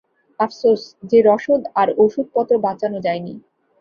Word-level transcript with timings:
আফসোস 0.39 0.81
যে 1.03 1.19
রসদ 1.21 1.61
আর 1.75 1.87
ওষুধপত্র 1.97 2.53
বাঁচানো 2.65 2.97
যায়নি। 3.05 3.33